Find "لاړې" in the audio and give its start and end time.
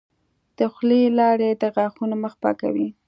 1.19-1.49